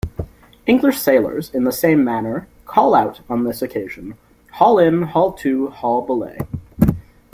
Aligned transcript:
English 0.65 0.97
sailors, 0.97 1.53
in 1.53 1.63
the 1.63 1.71
same 1.71 2.03
manner, 2.03 2.47
call 2.65 2.95
out 2.95 3.19
on 3.29 3.43
this 3.43 3.61
occasion,-haul-in-haul-two-haul-belay! 3.61 6.39